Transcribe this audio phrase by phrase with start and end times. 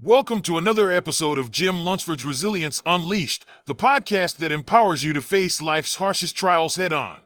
[0.00, 5.20] Welcome to another episode of Jim Lunsford's Resilience Unleashed, the podcast that empowers you to
[5.20, 7.22] face life's harshest trials head on.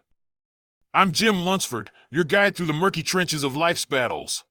[0.95, 4.45] I'm Jim Lunsford, your guide through the murky trenches of life's battles.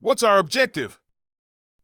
[0.00, 0.98] What's our objective?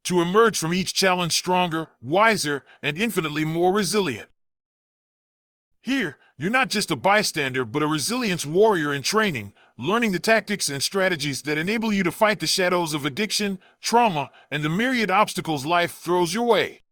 [0.05, 4.31] To emerge from each challenge stronger, wiser, and infinitely more resilient.
[5.83, 10.69] Here, you're not just a bystander, but a resilience warrior in training, learning the tactics
[10.69, 15.11] and strategies that enable you to fight the shadows of addiction, trauma, and the myriad
[15.11, 16.83] obstacles life throws your way.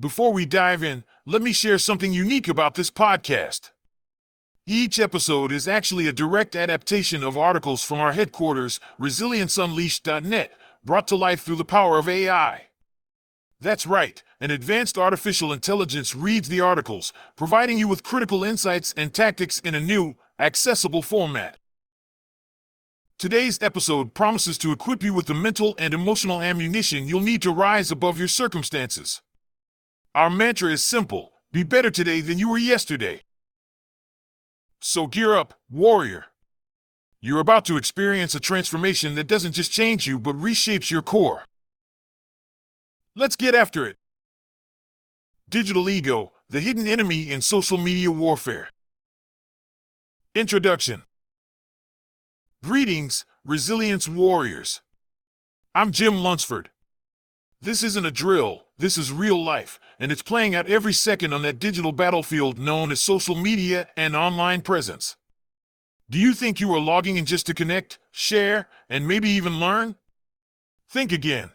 [0.00, 3.70] Before we dive in, let me share something unique about this podcast.
[4.66, 10.52] Each episode is actually a direct adaptation of articles from our headquarters, ResilienceUnleashed.net,
[10.82, 12.68] brought to life through the power of AI.
[13.60, 19.12] That's right, an advanced artificial intelligence reads the articles, providing you with critical insights and
[19.12, 21.58] tactics in a new, accessible format.
[23.18, 27.52] Today's episode promises to equip you with the mental and emotional ammunition you'll need to
[27.52, 29.22] rise above your circumstances.
[30.14, 33.20] Our mantra is simple be better today than you were yesterday.
[34.80, 36.26] So gear up, warrior.
[37.20, 41.44] You're about to experience a transformation that doesn't just change you but reshapes your core.
[43.14, 43.96] Let's get after it.
[45.48, 48.68] Digital ego, the hidden enemy in social media warfare.
[50.36, 51.04] Introduction
[52.60, 54.80] Greetings, Resilience Warriors.
[55.76, 56.70] I'm Jim Lunsford.
[57.62, 61.42] This isn't a drill, this is real life, and it's playing out every second on
[61.42, 65.14] that digital battlefield known as social media and online presence.
[66.10, 69.94] Do you think you are logging in just to connect, share, and maybe even learn?
[70.90, 71.52] Think again.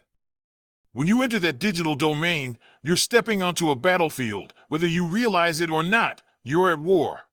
[0.94, 4.54] When you enter that digital domain, you're stepping onto a battlefield.
[4.68, 7.26] Whether you realize it or not, you're at war.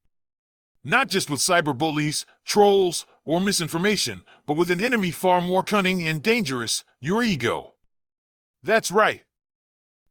[0.88, 6.24] Not just with cyberbullies, trolls, or misinformation, but with an enemy far more cunning and
[6.24, 7.74] dangerous your ego.
[8.64, 9.24] That's right.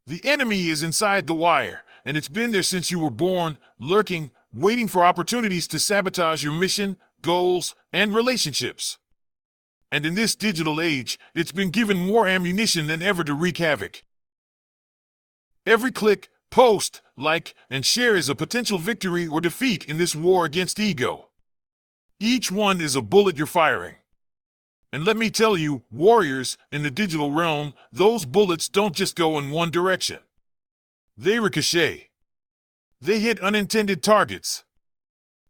[0.05, 4.29] The enemy is inside the wire, and it's been there since you were born, lurking,
[4.53, 8.99] waiting for opportunities to sabotage your mission, goals, and relationships.
[9.91, 14.03] And in this digital age, it's been given more ammunition than ever to wreak havoc.
[15.65, 20.45] Every click, post, like, and share is a potential victory or defeat in this war
[20.45, 21.29] against ego.
[22.19, 23.95] Each one is a bullet you're firing.
[24.91, 29.37] And let me tell you, warriors, in the digital realm, those bullets don't just go
[29.37, 30.19] in one direction.
[31.17, 32.09] They ricochet.
[33.01, 34.63] They hit unintended targets.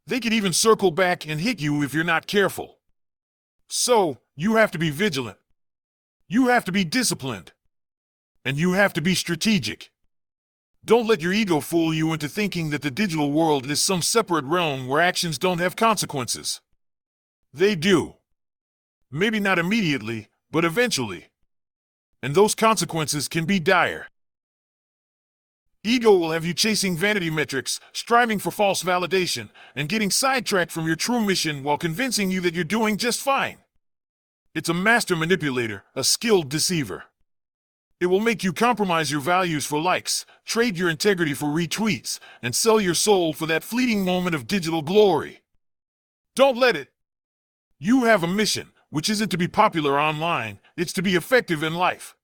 [0.05, 2.79] They can even circle back and hit you if you're not careful.
[3.67, 5.37] So, you have to be vigilant.
[6.27, 7.51] You have to be disciplined.
[8.43, 9.91] And you have to be strategic.
[10.87, 14.45] Don't let your ego fool you into thinking that the digital world is some separate
[14.45, 16.61] realm where actions don't have consequences.
[17.53, 18.15] They do.
[19.11, 21.25] Maybe not immediately, but eventually.
[22.23, 24.07] And those consequences can be dire.
[25.83, 30.87] Ego will have you chasing vanity metrics, striving for false validation, and getting sidetracked from
[30.87, 33.57] your true mission while convincing you that you're doing just fine.
[34.55, 37.03] It's a master manipulator, a skilled deceiver.
[37.99, 42.53] It will make you compromise your values for likes, trade your integrity for retweets, and
[42.53, 45.41] sell your soul for that fleeting moment of digital glory.
[46.35, 46.89] Don't let it.
[47.79, 51.73] You have a mission, which isn't to be popular online, it's to be effective in
[51.73, 52.15] life.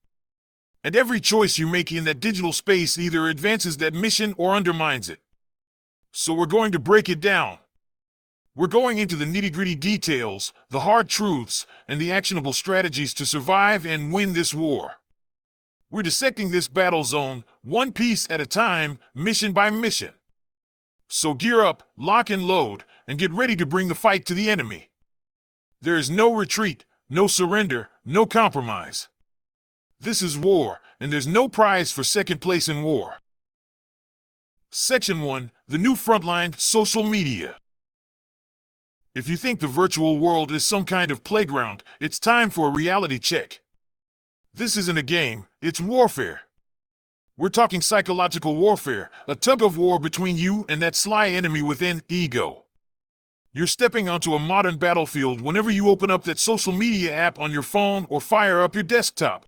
[0.83, 5.09] And every choice you make in that digital space either advances that mission or undermines
[5.09, 5.21] it.
[6.11, 7.57] So we're going to break it down.
[8.55, 13.25] We're going into the nitty gritty details, the hard truths, and the actionable strategies to
[13.25, 14.97] survive and win this war.
[15.93, 20.15] We're dissecting this battle zone, one piece at a time, mission by mission.
[21.07, 24.49] So gear up, lock and load, and get ready to bring the fight to the
[24.49, 24.89] enemy.
[25.79, 29.07] There is no retreat, no surrender, no compromise.
[29.99, 33.17] This is war, and there's no prize for second place in war.
[34.71, 37.57] Section 1 The New Frontline Social Media.
[39.13, 42.71] If you think the virtual world is some kind of playground, it's time for a
[42.71, 43.59] reality check.
[44.55, 46.41] This isn't a game, it's warfare.
[47.35, 52.03] We're talking psychological warfare, a tug of war between you and that sly enemy within
[52.07, 52.65] ego.
[53.51, 57.51] You're stepping onto a modern battlefield whenever you open up that social media app on
[57.51, 59.47] your phone or fire up your desktop.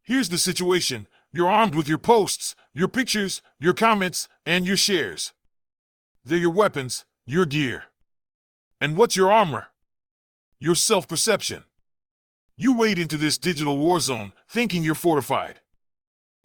[0.00, 5.34] Here's the situation you're armed with your posts, your pictures, your comments, and your shares.
[6.24, 7.84] They're your weapons, your gear.
[8.80, 9.66] And what's your armor?
[10.58, 11.64] Your self perception.
[12.56, 15.60] You wade into this digital war zone thinking you're fortified.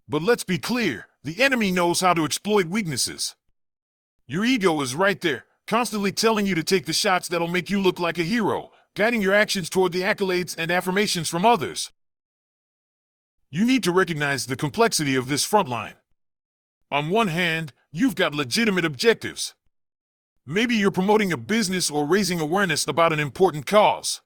[0.07, 3.36] But let's be clear the enemy knows how to exploit weaknesses.
[4.25, 7.81] Your ego is right there, constantly telling you to take the shots that'll make you
[7.81, 11.92] look like a hero, guiding your actions toward the accolades and affirmations from others.
[13.50, 15.95] You need to recognize the complexity of this front line.
[16.89, 19.56] On one hand, you've got legitimate objectives.
[20.45, 24.21] Maybe you're promoting a business or raising awareness about an important cause.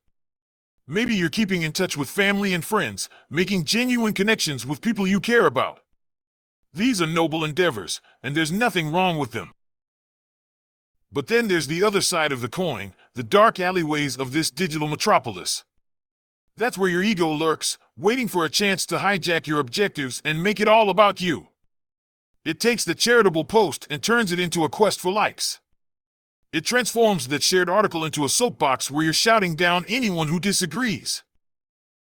[0.94, 5.22] Maybe you're keeping in touch with family and friends, making genuine connections with people you
[5.22, 5.80] care about.
[6.74, 9.54] These are noble endeavors, and there's nothing wrong with them.
[11.10, 14.90] But then there's the other side of the coin, the dark alleyways of this digital
[14.90, 15.64] metropolis.
[16.58, 20.60] That's where your ego lurks, waiting for a chance to hijack your objectives and make
[20.60, 21.48] it all about you.
[22.44, 25.62] It takes the charitable post and turns it into a quest for likes.
[26.54, 31.24] It transforms that shared article into a soapbox where you're shouting down anyone who disagrees.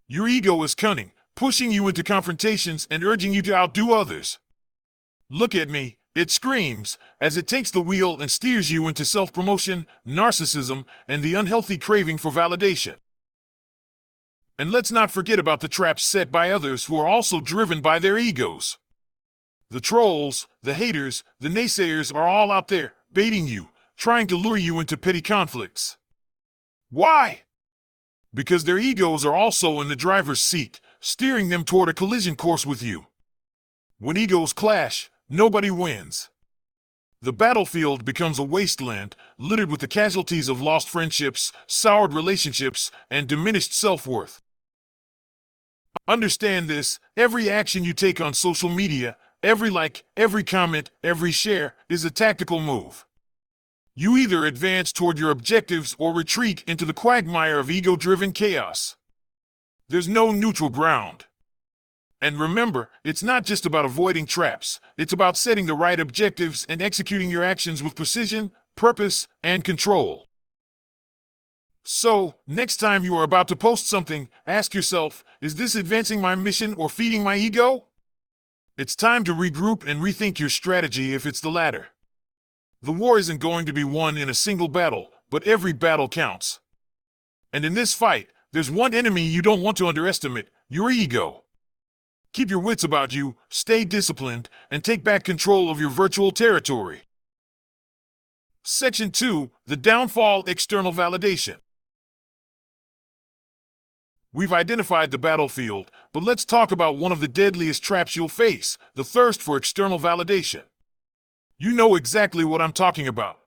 [0.07, 4.37] Your ego is cunning, pushing you into confrontations and urging you to outdo others.
[5.31, 9.33] Look at me, it screams, as it takes the wheel and steers you into self
[9.33, 12.97] promotion, narcissism, and the unhealthy craving for validation.
[14.59, 17.97] And let's not forget about the traps set by others who are also driven by
[17.97, 18.77] their egos.
[19.71, 24.57] The trolls, the haters, the naysayers are all out there, baiting you, trying to lure
[24.57, 25.97] you into petty conflicts.
[26.89, 27.41] Why?
[28.33, 32.65] Because their egos are also in the driver's seat, steering them toward a collision course
[32.65, 33.07] with you.
[33.97, 36.29] When egos clash, nobody wins.
[37.21, 43.27] The battlefield becomes a wasteland littered with the casualties of lost friendships, soured relationships, and
[43.27, 44.41] diminished self worth.
[46.07, 51.73] Understand this every action you take on social media, every like, every comment, every share,
[51.89, 53.04] is a tactical move.
[53.97, 58.97] You either advance toward your objectives or retreat into the quagmire of ego driven chaos.
[59.87, 61.27] There's no neutral ground.
[62.19, 66.81] And remember, it's not just about avoiding traps, it's about setting the right objectives and
[66.81, 70.27] executing your actions with precision, purpose, and control.
[71.85, 76.35] So, next time you are about to post something, ask yourself is this advancing my
[76.35, 77.85] mission or feeding my ego?
[78.77, 81.87] It's time to regroup and rethink your strategy if it's the latter.
[82.85, 86.59] The war isn't going to be won in a single battle, but every battle counts.
[87.51, 91.45] And in this fight, there's one enemy you don't want to underestimate your ego.
[92.31, 97.01] Keep your wits about you, stay disciplined, and take back control of your virtual territory.
[98.63, 101.57] Section 2 The Downfall External Validation.
[104.31, 108.77] We've identified the battlefield, but let's talk about one of the deadliest traps you'll face
[108.93, 110.65] the thirst for external validation.
[111.57, 113.39] You know exactly what I'm talking about.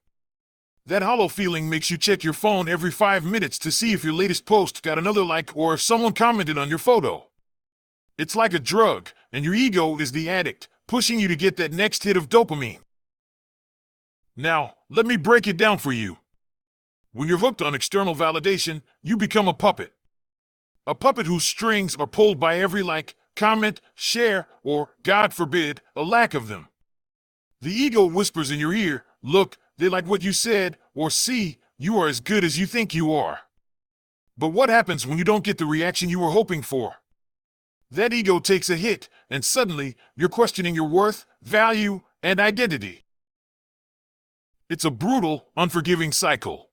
[0.86, 4.14] That hollow feeling makes you check your phone every five minutes to see if your
[4.14, 7.26] latest post got another like or if someone commented on your photo.
[8.16, 11.74] It's like a drug, and your ego is the addict, pushing you to get that
[11.74, 12.80] next hit of dopamine.
[14.34, 16.16] Now, let me break it down for you.
[17.12, 19.92] When you're hooked on external validation, you become a puppet.
[20.86, 26.02] A puppet whose strings are pulled by every like, comment, share, or, God forbid, a
[26.02, 26.67] lack of them.
[27.60, 31.98] The ego whispers in your ear, look, they like what you said, or see, you
[31.98, 33.40] are as good as you think you are.
[34.36, 36.96] But what happens when you don't get the reaction you were hoping for?
[37.90, 43.04] That ego takes a hit, and suddenly you're questioning your worth, value, and identity.
[44.68, 46.70] It's a brutal, unforgiving cycle.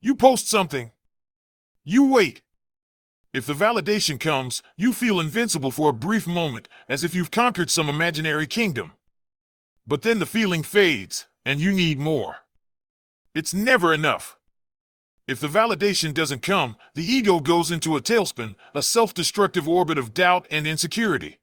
[0.00, 0.92] You post something.
[1.84, 2.42] You wait.
[3.34, 7.70] If the validation comes, you feel invincible for a brief moment, as if you've conquered
[7.70, 8.92] some imaginary kingdom.
[9.86, 12.36] But then the feeling fades, and you need more.
[13.34, 14.36] It's never enough.
[15.26, 19.98] If the validation doesn't come, the ego goes into a tailspin, a self destructive orbit
[19.98, 21.38] of doubt and insecurity.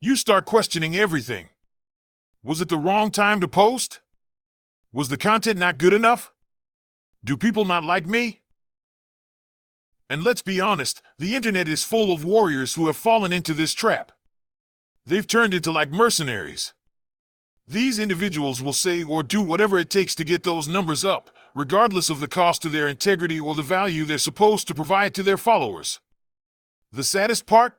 [0.00, 1.48] You start questioning everything.
[2.42, 4.00] Was it the wrong time to post?
[4.92, 6.32] Was the content not good enough?
[7.24, 8.42] Do people not like me?
[10.10, 13.72] And let's be honest, the internet is full of warriors who have fallen into this
[13.72, 14.12] trap.
[15.06, 16.74] They've turned into like mercenaries.
[17.72, 22.10] These individuals will say or do whatever it takes to get those numbers up, regardless
[22.10, 25.38] of the cost to their integrity or the value they're supposed to provide to their
[25.38, 25.98] followers.
[26.92, 27.78] The saddest part?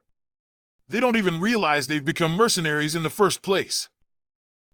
[0.90, 3.88] They don't even realize they've become mercenaries in the first place.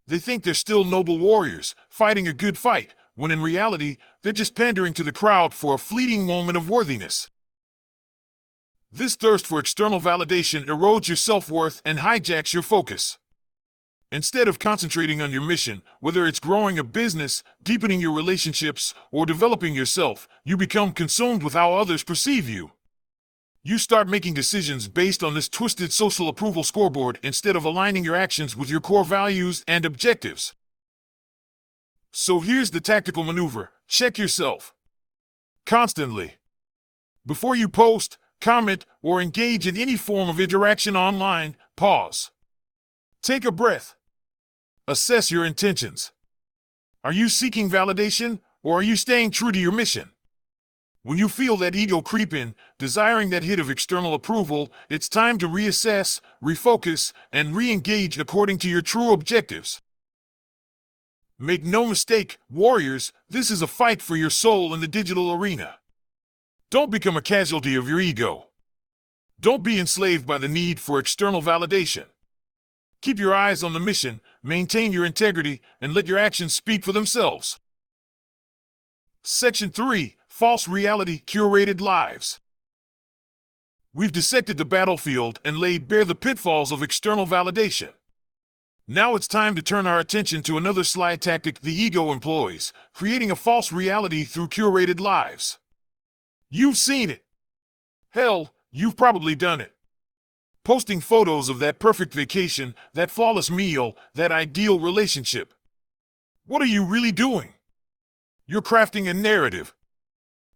[0.07, 4.55] They think they're still noble warriors, fighting a good fight, when in reality, they're just
[4.55, 7.29] pandering to the crowd for a fleeting moment of worthiness.
[8.89, 13.19] This thirst for external validation erodes your self worth and hijacks your focus.
[14.11, 19.23] Instead of concentrating on your mission, whether it's growing a business, deepening your relationships, or
[19.23, 22.71] developing yourself, you become consumed with how others perceive you.
[23.61, 28.15] You start making decisions based on this twisted social approval scoreboard instead of aligning your
[28.15, 30.55] actions with your core values and objectives.
[32.11, 34.73] So here's the tactical maneuver check yourself.
[35.67, 36.35] Constantly.
[37.27, 42.31] Before you post, comment, or engage in any form of interaction online, pause.
[43.21, 43.95] Take a breath.
[44.89, 46.11] Assess your intentions.
[47.03, 50.09] Are you seeking validation, or are you staying true to your mission?
[51.03, 55.37] When you feel that ego creep in, desiring that hit of external approval, it's time
[55.37, 59.79] to reassess, refocus, and re engage according to your true objectives.
[61.37, 65.75] Make no mistake, warriors, this is a fight for your soul in the digital arena.
[66.71, 68.47] Don't become a casualty of your ego.
[69.39, 72.05] Don't be enslaved by the need for external validation.
[73.01, 76.91] Keep your eyes on the mission, maintain your integrity, and let your actions speak for
[76.91, 77.59] themselves.
[79.23, 82.39] Section 3 False Reality Curated Lives.
[83.93, 87.89] We've dissected the battlefield and laid bare the pitfalls of external validation.
[88.87, 93.29] Now it's time to turn our attention to another sly tactic the ego employs creating
[93.29, 95.59] a false reality through curated lives.
[96.49, 97.23] You've seen it.
[98.09, 99.73] Hell, you've probably done it.
[100.63, 105.53] Posting photos of that perfect vacation, that flawless meal, that ideal relationship.
[106.45, 107.53] What are you really doing?
[108.45, 109.73] You're crafting a narrative.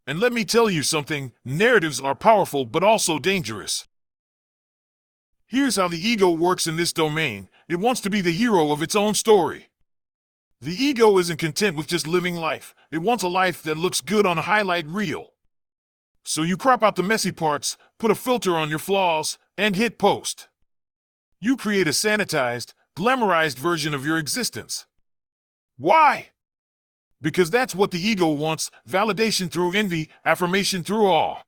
[0.05, 3.87] And let me tell you something narratives are powerful but also dangerous.
[5.45, 8.81] Here's how the ego works in this domain it wants to be the hero of
[8.81, 9.69] its own story.
[10.59, 14.25] The ego isn't content with just living life, it wants a life that looks good
[14.25, 15.32] on a highlight reel.
[16.23, 19.97] So you crop out the messy parts, put a filter on your flaws, and hit
[19.97, 20.47] post.
[21.39, 24.85] You create a sanitized, glamorized version of your existence.
[25.77, 26.29] Why?
[27.21, 31.41] Because that's what the ego wants validation through envy, affirmation through awe.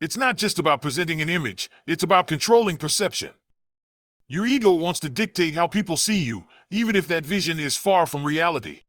[0.00, 3.30] It's not just about presenting an image, it's about controlling perception.
[4.28, 8.06] Your ego wants to dictate how people see you, even if that vision is far
[8.06, 8.80] from reality.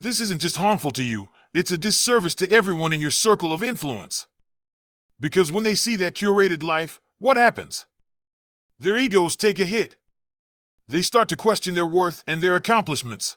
[0.00, 3.62] This isn't just harmful to you, it's a disservice to everyone in your circle of
[3.62, 4.26] influence.
[5.18, 7.86] Because when they see that curated life, what happens?
[8.78, 9.96] Their egos take a hit.
[10.88, 13.36] They start to question their worth and their accomplishments.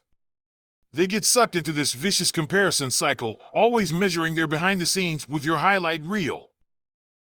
[0.92, 5.46] They get sucked into this vicious comparison cycle, always measuring their behind the scenes with
[5.46, 6.50] your highlight reel.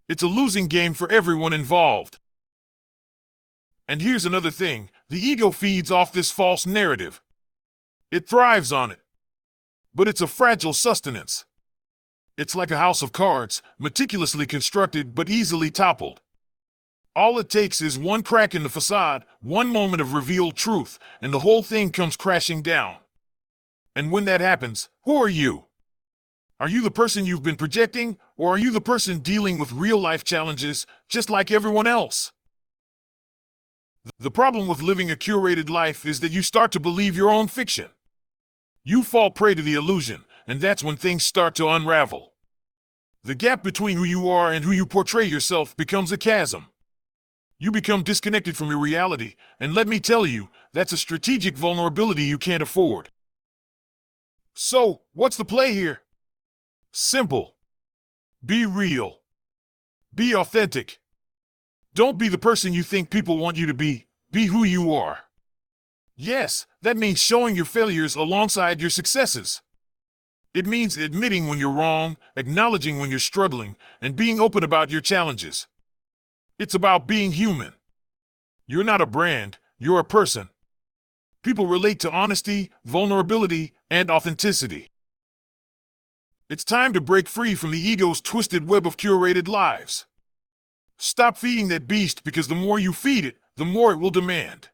[0.07, 2.19] It's a losing game for everyone involved.
[3.88, 7.22] And here's another thing the ego feeds off this false narrative.
[8.12, 9.00] It thrives on it.
[9.98, 11.46] But it's a fragile sustenance.
[12.38, 16.22] It's like a house of cards, meticulously constructed but easily toppled.
[17.16, 21.34] All it takes is one crack in the facade, one moment of revealed truth, and
[21.34, 22.98] the whole thing comes crashing down.
[23.96, 25.66] And when that happens, who are you?
[26.60, 30.00] Are you the person you've been projecting, or are you the person dealing with real
[30.00, 32.32] life challenges just like everyone else?
[34.20, 37.48] The problem with living a curated life is that you start to believe your own
[37.48, 37.89] fiction.
[38.89, 42.32] You fall prey to the illusion, and that's when things start to unravel.
[43.22, 46.67] The gap between who you are and who you portray yourself becomes a chasm.
[47.60, 52.24] You become disconnected from your reality, and let me tell you, that's a strategic vulnerability
[52.24, 53.10] you can't afford.
[54.53, 56.03] So, what's the play here?
[56.94, 57.56] Simple.
[58.41, 59.17] Be real.
[60.15, 61.00] Be authentic.
[61.94, 64.08] Don't be the person you think people want you to be.
[64.32, 65.26] Be who you are.
[66.19, 69.62] Yes, that means showing your failures alongside your successes.
[70.51, 75.01] It means admitting when you're wrong, acknowledging when you're struggling, and being open about your
[75.01, 75.67] challenges.
[76.57, 77.74] It's about being human.
[78.65, 80.50] You're not a brand, you're a person.
[81.43, 84.89] People relate to honesty, vulnerability, and authenticity.
[86.50, 90.07] It's time to break free from the ego's twisted web of curated lives.
[90.97, 94.69] Stop feeding that beast because the more you feed it, the more it will demand.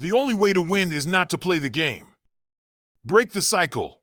[0.00, 2.08] The only way to win is not to play the game.
[3.04, 4.00] Break the cycle.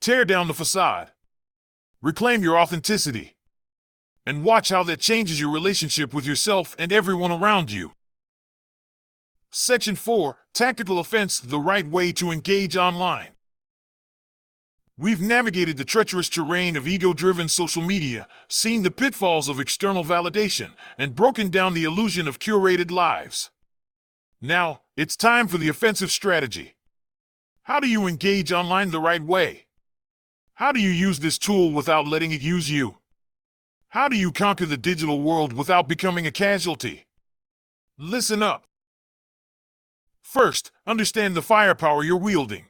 [0.00, 1.12] Tear down the facade.
[2.00, 3.36] Reclaim your authenticity.
[4.26, 7.92] And watch how that changes your relationship with yourself and everyone around you.
[9.50, 13.30] Section 4 Tactical Offense The Right Way to Engage Online.
[14.96, 20.04] We've navigated the treacherous terrain of ego driven social media, seen the pitfalls of external
[20.04, 23.50] validation, and broken down the illusion of curated lives.
[24.40, 26.76] Now, it's time for the offensive strategy.
[27.64, 29.66] How do you engage online the right way?
[30.54, 32.98] How do you use this tool without letting it use you?
[33.88, 37.06] How do you conquer the digital world without becoming a casualty?
[37.98, 38.66] Listen up.
[40.22, 42.66] First, understand the firepower you're wielding.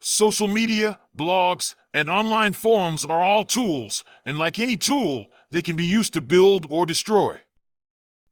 [0.00, 5.76] Social media, blogs, and online forums are all tools, and like any tool, they can
[5.76, 7.40] be used to build or destroy.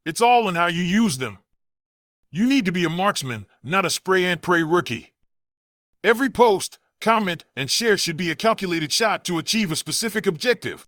[0.05, 1.39] It's all in how you use them.
[2.31, 5.11] You need to be a marksman, not a spray and pray rookie.
[6.01, 10.87] Every post, comment, and share should be a calculated shot to achieve a specific objective.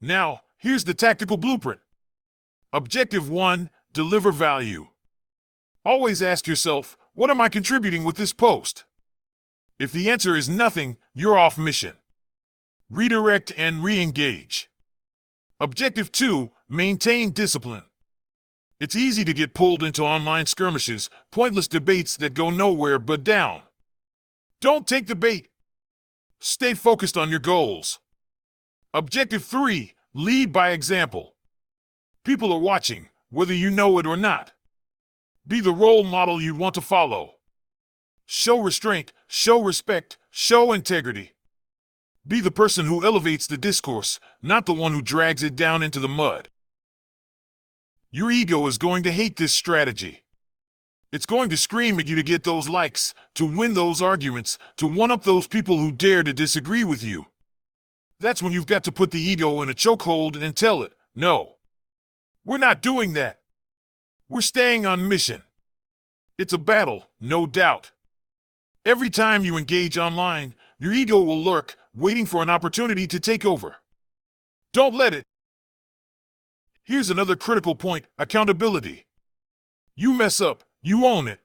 [0.00, 1.80] Now, here's the tactical blueprint.
[2.72, 4.88] Objective 1 Deliver value.
[5.84, 8.84] Always ask yourself, what am I contributing with this post?
[9.78, 11.94] If the answer is nothing, you're off mission.
[12.90, 14.68] Redirect and re engage.
[15.60, 17.84] Objective 2 Maintain discipline.
[18.78, 23.62] It's easy to get pulled into online skirmishes, pointless debates that go nowhere but down.
[24.60, 25.48] Don't take the bait.
[26.40, 28.00] Stay focused on your goals.
[28.92, 31.34] Objective 3 Lead by example.
[32.24, 34.52] People are watching, whether you know it or not.
[35.46, 37.34] Be the role model you want to follow.
[38.24, 41.32] Show restraint, show respect, show integrity.
[42.26, 46.00] Be the person who elevates the discourse, not the one who drags it down into
[46.00, 46.48] the mud.
[48.10, 50.22] Your ego is going to hate this strategy.
[51.12, 54.86] It's going to scream at you to get those likes, to win those arguments, to
[54.86, 57.26] one up those people who dare to disagree with you.
[58.20, 61.56] That's when you've got to put the ego in a chokehold and tell it, no.
[62.44, 63.40] We're not doing that.
[64.28, 65.42] We're staying on mission.
[66.38, 67.90] It's a battle, no doubt.
[68.84, 73.44] Every time you engage online, your ego will lurk, waiting for an opportunity to take
[73.44, 73.76] over.
[74.72, 75.24] Don't let it.
[76.88, 79.06] Here's another critical point accountability.
[79.96, 81.40] You mess up, you own it.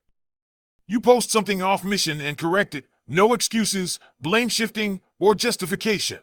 [0.86, 6.20] You post something off mission and correct it, no excuses, blame shifting, or justification.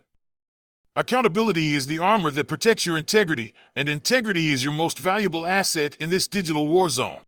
[0.94, 5.96] Accountability is the armor that protects your integrity, and integrity is your most valuable asset
[5.96, 7.22] in this digital war zone.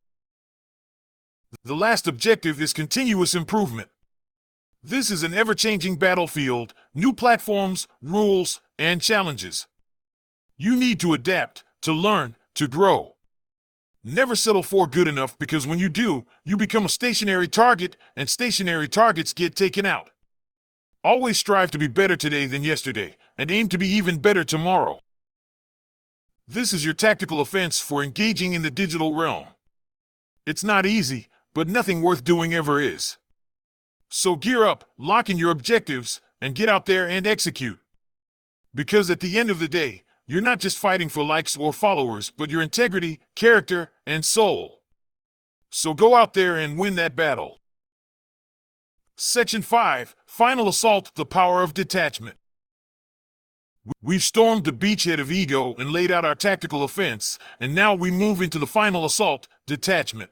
[1.64, 3.88] The last objective is continuous improvement.
[4.80, 9.66] This is an ever changing battlefield, new platforms, rules, and challenges.
[10.56, 13.16] You need to adapt, to learn, to grow.
[14.02, 18.28] Never settle for good enough because when you do, you become a stationary target, and
[18.28, 20.10] stationary targets get taken out.
[21.04, 25.00] Always strive to be better today than yesterday, and aim to be even better tomorrow.
[26.48, 29.46] This is your tactical offense for engaging in the digital realm.
[30.46, 33.18] It's not easy, but nothing worth doing ever is.
[34.08, 37.78] So gear up, lock in your objectives, and get out there and execute.
[38.74, 42.30] Because at the end of the day, you're not just fighting for likes or followers,
[42.36, 44.80] but your integrity, character, and soul.
[45.70, 47.60] So go out there and win that battle.
[49.16, 52.36] Section 5 Final Assault The Power of Detachment.
[54.00, 58.10] We've stormed the beachhead of ego and laid out our tactical offense, and now we
[58.10, 60.30] move into the final assault detachment.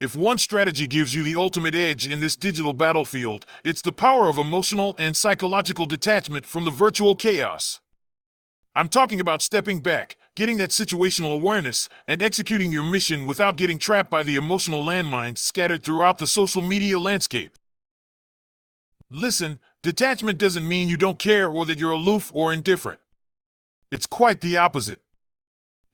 [0.00, 4.28] If one strategy gives you the ultimate edge in this digital battlefield, it's the power
[4.28, 7.80] of emotional and psychological detachment from the virtual chaos.
[8.76, 13.78] I'm talking about stepping back, getting that situational awareness, and executing your mission without getting
[13.78, 17.56] trapped by the emotional landmines scattered throughout the social media landscape.
[19.10, 23.00] Listen, detachment doesn't mean you don't care or that you're aloof or indifferent.
[23.90, 25.00] It's quite the opposite.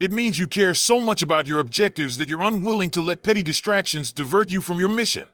[0.00, 3.44] It means you care so much about your objectives that you're unwilling to let petty
[3.44, 5.28] distractions divert you from your mission.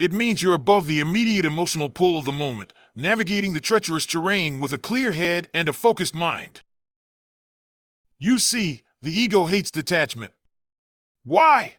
[0.00, 4.60] It means you're above the immediate emotional pull of the moment, navigating the treacherous terrain
[4.60, 6.60] with a clear head and a focused mind.
[8.18, 10.32] You see, the ego hates detachment.
[11.24, 11.76] Why?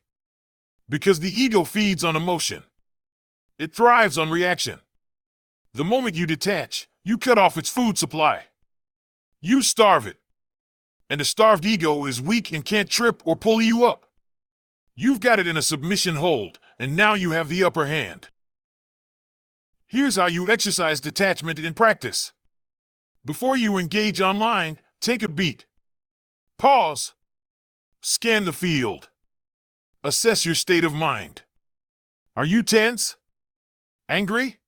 [0.88, 2.63] Because the ego feeds on emotion.
[3.58, 4.79] It thrives on reaction.
[5.73, 8.45] The moment you detach, you cut off its food supply.
[9.41, 10.17] You starve it
[11.10, 14.05] and the starved ego is weak and can't trip or pull you up.
[14.95, 18.29] You've got it in a submission hold, and now you have the upper hand.
[19.89, 22.32] Here's how you exercise detachment in practice.
[23.25, 25.65] Before you engage online, take a beat.
[26.60, 27.15] Pause.
[27.99, 29.10] Scan the field.
[30.04, 31.41] Assess your state of mind.
[32.36, 33.15] Are you tense?
[34.08, 34.60] Angry?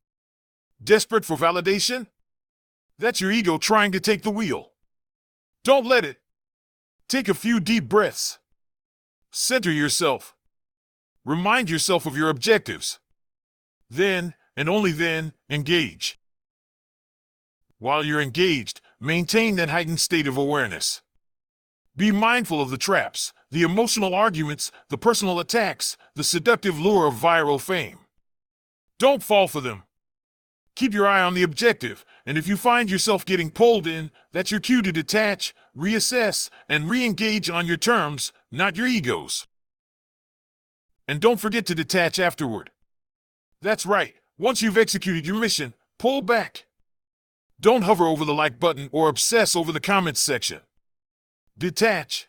[0.84, 2.08] Desperate for validation?
[2.98, 4.72] That's your ego trying to take the wheel.
[5.64, 6.18] Don't let it.
[7.08, 8.40] Take a few deep breaths.
[9.30, 10.36] Center yourself.
[11.24, 13.00] Remind yourself of your objectives.
[13.88, 16.20] Then, and only then, engage.
[17.80, 21.02] While you're engaged, maintain that heightened state of awareness.
[21.96, 27.16] Be mindful of the traps, the emotional arguments, the personal attacks, the seductive lure of
[27.16, 27.98] viral fame.
[29.00, 29.82] Don't fall for them.
[30.76, 34.52] Keep your eye on the objective, and if you find yourself getting pulled in, that's
[34.52, 39.48] your cue to detach, reassess, and re engage on your terms, not your egos.
[41.08, 42.70] And don't forget to detach afterward.
[43.60, 46.66] That's right, once you've executed your mission, pull back.
[47.60, 50.62] Don't hover over the like button or obsess over the comments section.
[51.56, 52.28] Detach.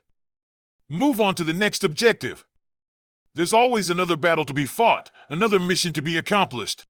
[0.90, 2.44] Move on to the next objective.
[3.34, 6.84] There's always another battle to be fought, another mission to be accomplished.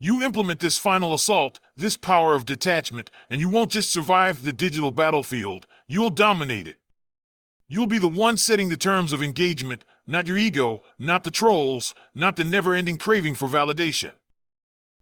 [0.00, 4.54] You implement this final assault, this power of detachment, and you won't just survive the
[4.54, 6.78] digital battlefield, you'll dominate it.
[7.68, 11.94] You'll be the one setting the terms of engagement, not your ego, not the trolls,
[12.14, 14.12] not the never ending craving for validation.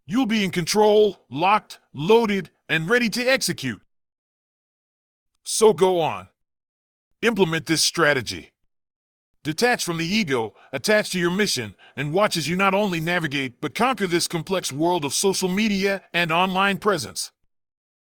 [0.06, 3.82] You'll be in control, locked, loaded, and ready to execute.
[5.44, 6.28] So go on.
[7.22, 8.52] Implement this strategy.
[9.42, 13.60] Detach from the ego, attach to your mission, and watch as you not only navigate
[13.60, 17.30] but conquer this complex world of social media and online presence.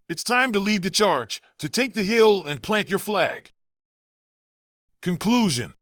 [0.08, 3.52] It's time to lead the charge, to take the hill and plant your flag.
[5.02, 5.74] Conclusion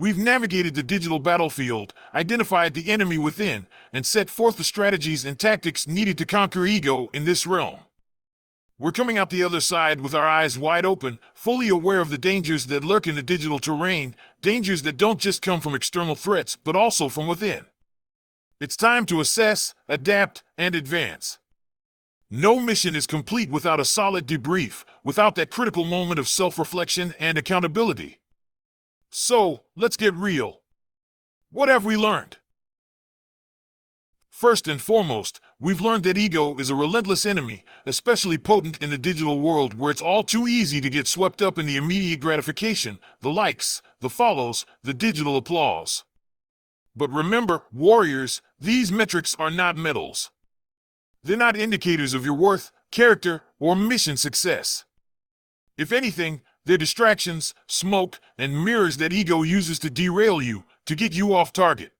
[0.00, 5.38] We've navigated the digital battlefield, identified the enemy within, and set forth the strategies and
[5.38, 7.80] tactics needed to conquer ego in this realm.
[8.78, 12.16] We're coming out the other side with our eyes wide open, fully aware of the
[12.16, 16.56] dangers that lurk in the digital terrain, dangers that don't just come from external threats,
[16.56, 17.66] but also from within.
[18.58, 21.38] It's time to assess, adapt, and advance.
[22.30, 27.12] No mission is complete without a solid debrief, without that critical moment of self reflection
[27.18, 28.19] and accountability.
[29.10, 30.60] So, let's get real.
[31.50, 32.38] What have we learned?
[34.30, 38.96] First and foremost, we've learned that ego is a relentless enemy, especially potent in the
[38.96, 43.00] digital world where it's all too easy to get swept up in the immediate gratification,
[43.20, 46.04] the likes, the follows, the digital applause.
[46.94, 50.30] But remember, warriors, these metrics are not medals.
[51.24, 54.84] They're not indicators of your worth, character, or mission success.
[55.76, 61.14] If anything, they're distractions, smoke, and mirrors that ego uses to derail you, to get
[61.14, 61.92] you off target.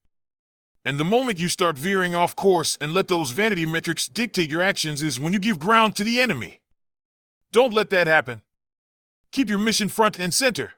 [0.84, 4.62] And the moment you start veering off course and let those vanity metrics dictate your
[4.62, 6.60] actions is when you give ground to the enemy.
[7.52, 8.42] Don't let that happen.
[9.32, 10.72] Keep your mission front and center.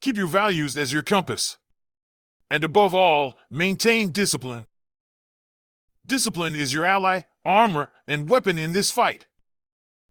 [0.00, 1.58] Keep your values as your compass.
[2.50, 4.66] And above all, maintain discipline.
[6.06, 9.26] Discipline is your ally, armor, and weapon in this fight.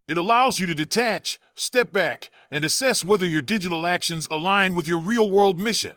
[0.08, 4.88] It allows you to detach, step back, and assess whether your digital actions align with
[4.88, 5.94] your real world mission.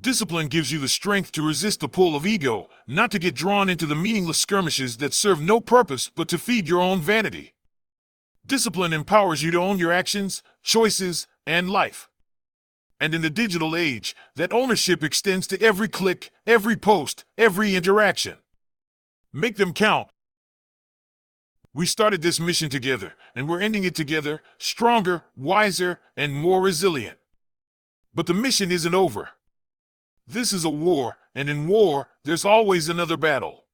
[0.00, 3.68] Discipline gives you the strength to resist the pull of ego, not to get drawn
[3.68, 7.52] into the meaningless skirmishes that serve no purpose but to feed your own vanity.
[8.46, 12.08] Discipline empowers you to own your actions, choices, and life.
[12.98, 18.38] And in the digital age, that ownership extends to every click, every post, every interaction.
[19.30, 20.08] Make them count.
[21.72, 27.18] We started this mission together, and we're ending it together, stronger, wiser, and more resilient.
[28.12, 29.30] But the mission isn't over.
[30.26, 33.66] This is a war, and in war, there's always another battle.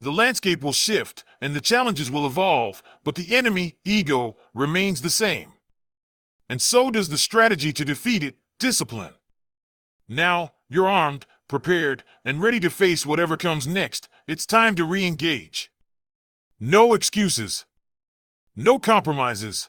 [0.00, 5.10] The landscape will shift, and the challenges will evolve, but the enemy, ego, remains the
[5.10, 5.54] same.
[6.50, 9.14] And so does the strategy to defeat it, discipline.
[10.06, 14.08] Now, you're armed, prepared, and ready to face whatever comes next.
[14.26, 15.70] It's time to re engage.
[16.58, 17.66] No excuses.
[18.56, 19.68] No compromises.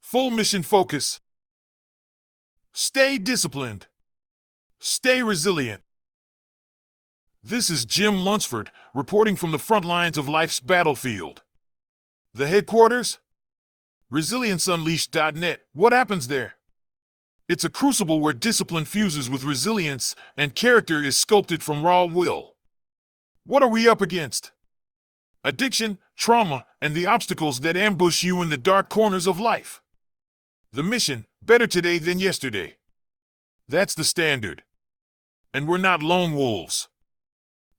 [0.00, 1.20] Full mission focus.
[2.72, 3.88] Stay disciplined.
[4.78, 5.82] Stay resilient.
[7.42, 11.42] This is Jim Lunsford reporting from the front lines of life's battlefield.
[12.32, 13.18] The headquarters?
[14.12, 15.62] ResilienceUnleashed.net.
[15.72, 16.54] What happens there?
[17.48, 22.54] It's a crucible where discipline fuses with resilience and character is sculpted from raw will.
[23.44, 24.52] What are we up against?
[25.44, 29.80] Addiction, trauma, and the obstacles that ambush you in the dark corners of life.
[30.72, 32.76] The mission better today than yesterday.
[33.68, 34.62] That's the standard.
[35.54, 36.88] And we're not lone wolves.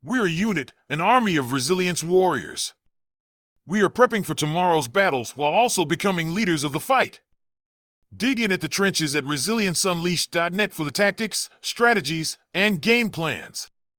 [0.04, 2.74] We're a unit, an army of resilience warriors.
[3.68, 7.20] We are prepping for tomorrow's battles while also becoming leaders of the fight.
[8.16, 13.70] Dig in at the trenches at resilienceunleashed.net for the tactics, strategies, and game plans.